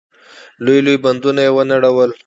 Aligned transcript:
لوی 0.63 0.79
لوی 0.85 0.97
بندونه 1.05 1.41
يې 1.45 1.51
ونړول. 1.55 2.09